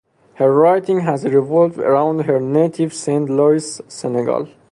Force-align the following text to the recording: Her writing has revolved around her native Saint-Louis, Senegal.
Her 0.37 0.51
writing 0.51 1.01
has 1.01 1.25
revolved 1.25 1.77
around 1.77 2.21
her 2.25 2.39
native 2.39 2.91
Saint-Louis, 2.91 3.81
Senegal. 3.87 4.47